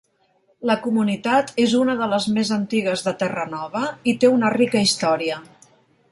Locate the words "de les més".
1.99-2.51